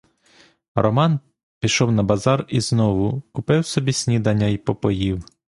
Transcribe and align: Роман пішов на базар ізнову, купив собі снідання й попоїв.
Роман 0.83 1.19
пішов 1.59 1.91
на 1.91 2.03
базар 2.03 2.45
ізнову, 2.49 3.21
купив 3.31 3.65
собі 3.65 3.93
снідання 3.93 4.45
й 4.47 4.57
попоїв. 4.57 5.25